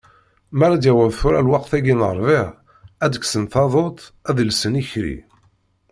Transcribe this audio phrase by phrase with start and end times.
[0.57, 2.45] Mi ara d-yaweḍ tura lweqt-ayi n rrbiɛ,
[3.03, 5.19] ad d-kksen taḍuṭ, ad d-llsen ikerri.